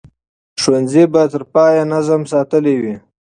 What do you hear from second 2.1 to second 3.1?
ساتلی وي.